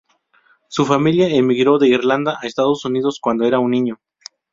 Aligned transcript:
Su 0.67 0.83
familia 0.87 1.27
emigró 1.27 1.77
de 1.77 1.87
Irlanda 1.89 2.39
a 2.41 2.47
Estados 2.47 2.85
Unidos, 2.85 3.19
cuando 3.21 3.45
era 3.45 3.59
un 3.59 3.69
niño. 3.69 3.99